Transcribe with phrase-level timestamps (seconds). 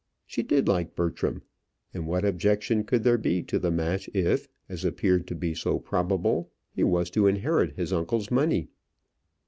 [0.25, 1.43] She did like Bertram;
[1.93, 6.83] and what objection could there be to the match if, as appeared so probable, he
[6.83, 8.67] was to inherit his uncle's money?